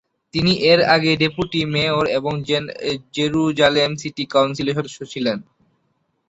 তিনি 0.33 0.53
এর 0.71 0.79
আগে 0.95 1.11
ডেপুটি 1.21 1.61
মেয়র 1.73 2.05
এবং 2.17 2.33
জেরুজালেম 3.15 3.91
সিটি 4.01 4.23
কাউন্সিলের 4.33 4.77
সদস্যা 4.77 5.05
ছিলেন। 5.13 5.37